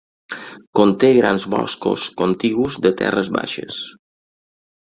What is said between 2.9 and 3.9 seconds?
terres baixes.